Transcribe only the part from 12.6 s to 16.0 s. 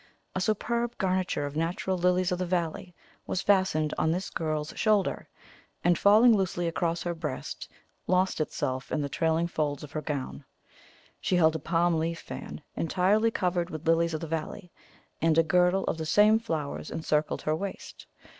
entirely covered with lilies of the valley, and a girdle of